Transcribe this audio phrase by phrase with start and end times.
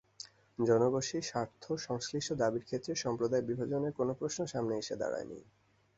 [0.59, 5.39] জনগোষ্ঠীর স্বার্থ-সংশ্লিষ্ট দাবির ক্ষেত্রে সম্প্রদায় বিভাজনের কোনো প্রশ্ন সামনে এসে দাঁড়ায়নি।